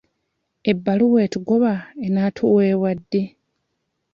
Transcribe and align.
Ebbaluwa 0.71 1.19
etugoba 1.25 1.73
enaatuweebwa 2.05 2.91
ddi? 2.99 3.23